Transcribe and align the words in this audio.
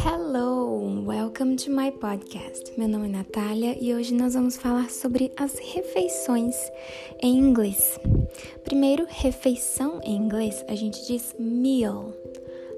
Hello, 0.00 1.02
welcome 1.04 1.56
to 1.56 1.70
my 1.70 1.90
podcast. 1.90 2.72
Meu 2.78 2.88
nome 2.88 3.08
é 3.08 3.10
Natália 3.10 3.76
e 3.78 3.94
hoje 3.94 4.14
nós 4.14 4.32
vamos 4.32 4.56
falar 4.56 4.90
sobre 4.90 5.30
as 5.36 5.58
refeições 5.58 6.56
em 7.20 7.36
inglês. 7.36 8.00
Primeiro, 8.64 9.06
refeição 9.06 10.00
em 10.02 10.16
inglês, 10.16 10.64
a 10.66 10.74
gente 10.74 11.06
diz 11.06 11.34
meal. 11.38 12.14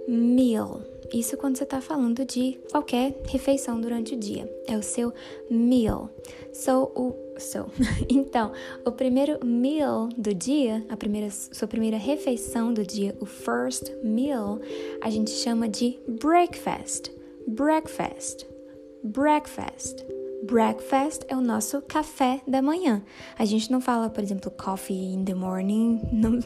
Meal. 0.08 0.80
Isso 1.12 1.36
quando 1.36 1.56
você 1.56 1.64
está 1.64 1.80
falando 1.80 2.24
de 2.24 2.58
qualquer 2.70 3.16
refeição 3.26 3.80
durante 3.80 4.14
o 4.14 4.18
dia. 4.18 4.50
É 4.66 4.76
o 4.76 4.82
seu 4.82 5.12
meal. 5.50 6.10
So, 6.52 6.90
o, 6.94 7.14
so. 7.38 7.66
então, 8.08 8.52
o 8.84 8.92
primeiro 8.92 9.44
meal 9.44 10.08
do 10.16 10.34
dia, 10.34 10.84
a 10.88 10.96
primeira, 10.96 11.30
sua 11.30 11.66
primeira 11.66 11.96
refeição 11.96 12.72
do 12.72 12.84
dia, 12.84 13.16
o 13.20 13.26
first 13.26 13.90
meal, 14.02 14.60
a 15.00 15.08
gente 15.08 15.30
chama 15.30 15.68
de 15.68 15.98
breakfast. 16.06 17.10
Breakfast. 17.46 18.46
Breakfast. 19.02 20.17
Breakfast 20.42 21.22
é 21.28 21.36
o 21.36 21.40
nosso 21.40 21.82
café 21.82 22.40
da 22.46 22.62
manhã. 22.62 23.02
A 23.38 23.44
gente 23.44 23.70
não 23.72 23.80
fala, 23.80 24.08
por 24.08 24.22
exemplo, 24.22 24.50
coffee 24.50 25.14
in 25.14 25.24
the 25.24 25.34
morning, 25.34 26.00
não, 26.12 26.38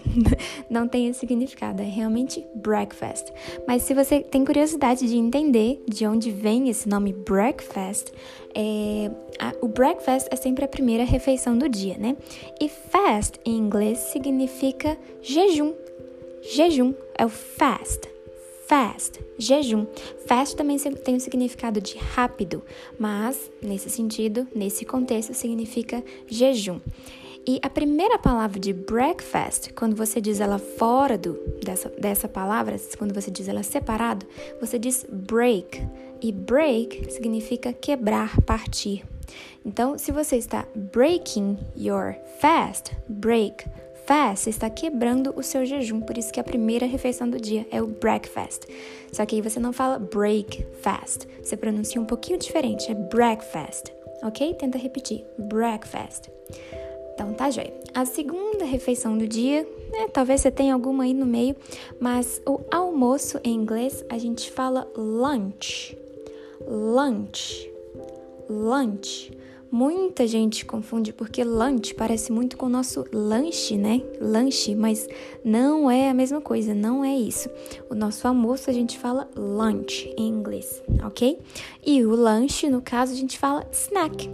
não 0.70 0.88
tem 0.88 1.08
esse 1.08 1.20
significado, 1.20 1.82
é 1.82 1.84
realmente 1.84 2.44
breakfast. 2.54 3.28
Mas 3.66 3.82
se 3.82 3.92
você 3.92 4.20
tem 4.20 4.44
curiosidade 4.44 5.06
de 5.06 5.16
entender 5.16 5.82
de 5.86 6.06
onde 6.06 6.30
vem 6.30 6.68
esse 6.68 6.88
nome 6.88 7.12
breakfast, 7.12 8.08
é, 8.54 9.10
a, 9.38 9.52
o 9.60 9.68
breakfast 9.68 10.26
é 10.30 10.36
sempre 10.36 10.64
a 10.64 10.68
primeira 10.68 11.04
refeição 11.04 11.56
do 11.56 11.68
dia, 11.68 11.96
né? 11.98 12.16
E 12.60 12.68
fast 12.68 13.38
em 13.44 13.56
inglês 13.56 13.98
significa 13.98 14.96
jejum. 15.20 15.74
Jejum 16.42 16.94
é 17.16 17.24
o 17.24 17.28
fast 17.28 18.11
fast, 18.72 19.20
jejum. 19.36 19.84
Fast 20.24 20.56
também 20.56 20.78
tem 20.78 21.14
o 21.14 21.20
significado 21.20 21.78
de 21.78 21.98
rápido, 21.98 22.62
mas 22.98 23.50
nesse 23.60 23.90
sentido, 23.90 24.48
nesse 24.54 24.86
contexto, 24.86 25.34
significa 25.34 26.02
jejum. 26.26 26.80
E 27.46 27.60
a 27.60 27.68
primeira 27.68 28.18
palavra 28.18 28.58
de 28.58 28.72
breakfast, 28.72 29.74
quando 29.74 29.94
você 29.94 30.22
diz 30.22 30.40
ela 30.40 30.58
fora 30.58 31.18
do, 31.18 31.38
dessa, 31.62 31.90
dessa 31.90 32.26
palavra, 32.26 32.80
quando 32.96 33.12
você 33.12 33.30
diz 33.30 33.46
ela 33.46 33.62
separado, 33.62 34.24
você 34.58 34.78
diz 34.78 35.04
break. 35.06 35.86
E 36.22 36.32
break 36.32 37.12
significa 37.12 37.74
quebrar, 37.74 38.40
partir. 38.40 39.04
Então, 39.66 39.98
se 39.98 40.10
você 40.10 40.36
está 40.36 40.66
breaking 40.74 41.58
your 41.76 42.14
fast, 42.40 42.96
break 43.06 43.66
fast 44.06 44.48
está 44.48 44.68
quebrando 44.68 45.32
o 45.36 45.42
seu 45.42 45.64
jejum, 45.64 46.00
por 46.00 46.16
isso 46.18 46.32
que 46.32 46.40
a 46.40 46.44
primeira 46.44 46.86
refeição 46.86 47.28
do 47.28 47.40
dia 47.40 47.66
é 47.70 47.82
o 47.82 47.86
breakfast. 47.86 48.62
Só 49.12 49.24
que 49.26 49.36
aí 49.36 49.42
você 49.42 49.60
não 49.60 49.72
fala 49.72 49.98
break 49.98 50.66
fast, 50.80 51.26
você 51.42 51.56
pronuncia 51.56 52.00
um 52.00 52.04
pouquinho 52.04 52.38
diferente, 52.38 52.90
é 52.90 52.94
breakfast, 52.94 53.86
ok? 54.22 54.54
Tenta 54.54 54.78
repetir, 54.78 55.24
breakfast. 55.38 56.28
Então 57.14 57.32
tá 57.34 57.50
joia. 57.50 57.72
A 57.94 58.04
segunda 58.04 58.64
refeição 58.64 59.16
do 59.16 59.28
dia, 59.28 59.62
né, 59.90 60.08
talvez 60.12 60.40
você 60.40 60.50
tenha 60.50 60.74
alguma 60.74 61.04
aí 61.04 61.12
no 61.12 61.26
meio, 61.26 61.54
mas 62.00 62.40
o 62.46 62.60
almoço 62.70 63.38
em 63.44 63.54
inglês 63.54 64.04
a 64.08 64.18
gente 64.18 64.50
fala 64.50 64.90
lunch. 64.96 65.96
Lunch. 66.66 67.70
Lunch. 68.48 69.30
Muita 69.72 70.26
gente 70.26 70.66
confunde 70.66 71.14
porque 71.14 71.42
lunch 71.42 71.94
parece 71.94 72.30
muito 72.30 72.58
com 72.58 72.66
o 72.66 72.68
nosso 72.68 73.06
lanche, 73.10 73.78
né? 73.78 74.02
Lanche, 74.20 74.74
mas 74.74 75.08
não 75.42 75.90
é 75.90 76.10
a 76.10 76.14
mesma 76.14 76.42
coisa, 76.42 76.74
não 76.74 77.02
é 77.02 77.16
isso. 77.16 77.48
O 77.88 77.94
nosso 77.94 78.28
almoço 78.28 78.68
a 78.68 78.72
gente 78.74 78.98
fala 78.98 79.30
lunch 79.34 80.14
em 80.18 80.28
inglês, 80.28 80.82
ok? 81.02 81.38
E 81.86 82.04
o 82.04 82.10
lanche, 82.10 82.68
no 82.68 82.82
caso, 82.82 83.14
a 83.14 83.16
gente 83.16 83.38
fala 83.38 83.66
snack. 83.72 84.28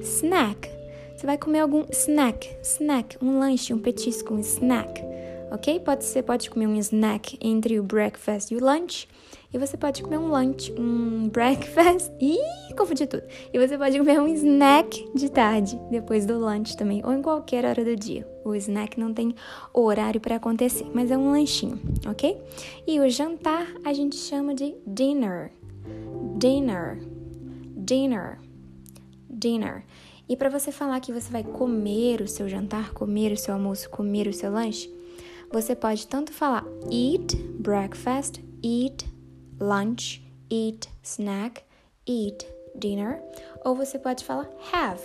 Snack. 0.00 0.70
Você 1.14 1.26
vai 1.26 1.36
comer 1.36 1.58
algum 1.58 1.84
snack, 1.90 2.48
snack, 2.62 3.18
um 3.22 3.38
lanche, 3.38 3.74
um 3.74 3.78
petisco, 3.78 4.32
um 4.32 4.40
snack, 4.40 5.02
ok? 5.50 5.80
Pode 5.80 6.04
ser, 6.04 6.22
pode 6.22 6.50
comer 6.50 6.66
um 6.66 6.76
snack 6.76 7.38
entre 7.40 7.78
o 7.78 7.82
breakfast 7.82 8.50
e 8.50 8.56
o 8.56 8.64
lunch. 8.64 9.08
E 9.52 9.56
você 9.56 9.76
pode 9.76 10.02
comer 10.02 10.18
um 10.18 10.28
lunch, 10.28 10.72
um 10.78 11.28
breakfast. 11.32 12.10
Ih, 12.20 12.74
confundi 12.76 13.06
tudo. 13.06 13.22
E 13.52 13.58
você 13.58 13.78
pode 13.78 13.98
comer 13.98 14.20
um 14.20 14.28
snack 14.28 15.10
de 15.14 15.30
tarde, 15.30 15.80
depois 15.90 16.26
do 16.26 16.38
lunch 16.38 16.76
também, 16.76 17.02
ou 17.04 17.12
em 17.12 17.22
qualquer 17.22 17.64
hora 17.64 17.84
do 17.84 17.96
dia. 17.96 18.26
O 18.44 18.54
snack 18.54 18.98
não 19.00 19.14
tem 19.14 19.34
horário 19.72 20.20
para 20.20 20.36
acontecer, 20.36 20.86
mas 20.92 21.10
é 21.10 21.16
um 21.16 21.30
lanchinho, 21.30 21.80
ok? 22.06 22.40
E 22.86 23.00
o 23.00 23.08
jantar 23.08 23.66
a 23.84 23.92
gente 23.92 24.16
chama 24.16 24.54
de 24.54 24.74
dinner. 24.86 25.52
Dinner. 26.36 26.98
Dinner. 27.76 28.38
Dinner. 29.30 29.84
E 30.28 30.36
para 30.36 30.50
você 30.50 30.70
falar 30.70 31.00
que 31.00 31.10
você 31.10 31.32
vai 31.32 31.42
comer 31.42 32.20
o 32.20 32.28
seu 32.28 32.48
jantar, 32.50 32.92
comer 32.92 33.32
o 33.32 33.36
seu 33.36 33.54
almoço, 33.54 33.88
comer 33.88 34.28
o 34.28 34.32
seu 34.32 34.52
lanche, 34.52 34.92
você 35.50 35.74
pode 35.74 36.06
tanto 36.06 36.32
falar 36.32 36.64
eat 36.90 37.36
breakfast, 37.58 38.40
eat 38.62 39.06
lunch, 39.60 40.22
eat 40.50 40.88
snack, 41.02 41.62
eat 42.06 42.46
dinner, 42.76 43.22
ou 43.64 43.74
você 43.74 43.98
pode 43.98 44.24
falar 44.24 44.48
have. 44.72 45.00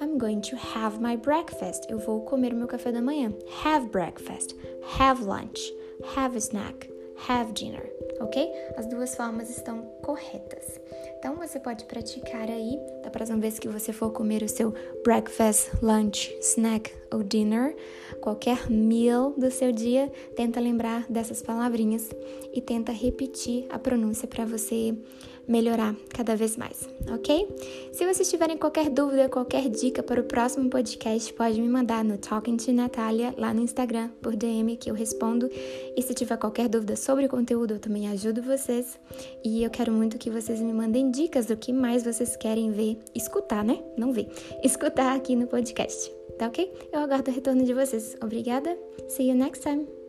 I'm 0.00 0.18
going 0.18 0.40
to 0.42 0.56
have 0.56 1.00
my 1.00 1.16
breakfast. 1.16 1.86
Eu 1.88 1.98
vou 1.98 2.20
comer 2.22 2.52
o 2.52 2.56
meu 2.56 2.66
café 2.66 2.92
da 2.92 3.00
manhã. 3.00 3.32
Have 3.64 3.88
breakfast, 3.88 4.54
have 4.98 5.24
lunch, 5.24 5.72
have 6.14 6.36
snack, 6.36 6.90
have 7.28 7.52
dinner, 7.52 7.90
ok? 8.20 8.52
As 8.76 8.86
duas 8.86 9.14
formas 9.14 9.48
estão 9.48 9.82
corretas. 10.02 10.78
Então 11.26 11.34
você 11.34 11.58
pode 11.58 11.84
praticar 11.86 12.48
aí, 12.48 12.78
da 13.02 13.10
próxima 13.10 13.40
vez 13.40 13.58
que 13.58 13.66
você 13.66 13.92
for 13.92 14.12
comer 14.12 14.44
o 14.44 14.48
seu 14.48 14.72
breakfast, 15.02 15.70
lunch, 15.82 16.32
snack 16.40 16.92
ou 17.12 17.24
dinner, 17.24 17.74
qualquer 18.20 18.70
meal 18.70 19.32
do 19.32 19.50
seu 19.50 19.72
dia, 19.72 20.08
tenta 20.36 20.60
lembrar 20.60 21.04
dessas 21.10 21.42
palavrinhas 21.42 22.08
e 22.54 22.62
tenta 22.62 22.92
repetir 22.92 23.66
a 23.70 23.76
pronúncia 23.76 24.28
para 24.28 24.44
você 24.44 24.96
melhorar 25.48 25.94
cada 26.12 26.34
vez 26.36 26.56
mais, 26.56 26.88
ok? 27.12 27.48
Se 27.92 28.04
vocês 28.04 28.28
tiverem 28.28 28.56
qualquer 28.56 28.90
dúvida, 28.90 29.28
qualquer 29.28 29.68
dica 29.68 30.02
para 30.02 30.20
o 30.20 30.24
próximo 30.24 30.68
podcast, 30.68 31.32
pode 31.32 31.60
me 31.60 31.68
mandar 31.68 32.04
no 32.04 32.18
Talking 32.18 32.56
to 32.56 32.72
Natalia 32.72 33.34
lá 33.36 33.54
no 33.54 33.62
Instagram 33.62 34.10
por 34.20 34.34
DM 34.34 34.76
que 34.76 34.90
eu 34.90 34.94
respondo. 34.94 35.48
E 35.96 36.02
se 36.02 36.14
tiver 36.14 36.36
qualquer 36.36 36.68
dúvida 36.68 36.96
sobre 36.96 37.26
o 37.26 37.28
conteúdo, 37.28 37.74
eu 37.74 37.80
também 37.80 38.08
ajudo 38.08 38.42
vocês. 38.42 38.98
E 39.44 39.62
eu 39.62 39.70
quero 39.70 39.92
muito 39.92 40.18
que 40.18 40.30
vocês 40.30 40.60
me 40.60 40.72
mandem 40.72 41.10
dicas 41.10 41.46
do 41.46 41.56
que 41.56 41.72
mais 41.72 42.04
vocês 42.04 42.36
querem 42.36 42.70
ver, 42.70 42.98
escutar, 43.14 43.64
né? 43.64 43.82
Não 43.96 44.12
ver, 44.12 44.28
escutar 44.62 45.14
aqui 45.14 45.36
no 45.36 45.46
podcast. 45.46 46.12
Tá 46.38 46.48
ok? 46.48 46.70
Eu 46.92 47.00
aguardo 47.00 47.30
o 47.30 47.34
retorno 47.34 47.64
de 47.64 47.72
vocês. 47.72 48.14
Obrigada. 48.22 48.76
See 49.08 49.30
you 49.30 49.34
next 49.34 49.62
time. 49.62 50.05